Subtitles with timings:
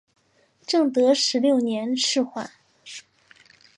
[0.65, 2.49] 正德十六年赦还。